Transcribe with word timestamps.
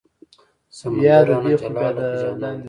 سمندر 0.77 1.23
رانه 1.29 1.51
جلا 1.61 1.87
لکه 1.97 2.07
جانان 2.21 2.55
دی 2.55 2.59